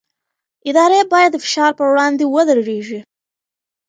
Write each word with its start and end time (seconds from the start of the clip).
ادارې 0.69 0.99
باید 1.13 1.31
د 1.33 1.37
فشار 1.43 1.71
پر 1.77 1.87
وړاندې 1.91 2.23
ودرېږي 2.33 2.99